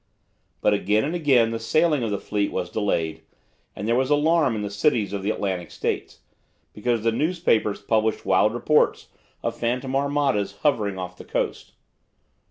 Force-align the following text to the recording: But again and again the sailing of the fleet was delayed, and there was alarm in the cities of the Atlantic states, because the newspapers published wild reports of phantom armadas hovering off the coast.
But 0.61 0.73
again 0.73 1.03
and 1.03 1.13
again 1.13 1.51
the 1.51 1.59
sailing 1.59 2.01
of 2.01 2.09
the 2.09 2.17
fleet 2.19 2.51
was 2.51 2.71
delayed, 2.71 3.21
and 3.75 3.87
there 3.87 3.95
was 3.95 4.09
alarm 4.09 4.55
in 4.55 4.63
the 4.63 4.71
cities 4.71 5.13
of 5.13 5.21
the 5.21 5.29
Atlantic 5.29 5.69
states, 5.69 6.21
because 6.73 7.03
the 7.03 7.11
newspapers 7.11 7.79
published 7.81 8.25
wild 8.25 8.55
reports 8.55 9.09
of 9.43 9.55
phantom 9.55 9.95
armadas 9.95 10.53
hovering 10.63 10.97
off 10.97 11.17
the 11.17 11.23
coast. 11.23 11.73